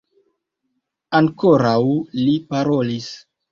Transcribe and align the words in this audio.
Ankoraŭ 1.19 1.77
li 2.23 2.35
parolis. 2.55 3.15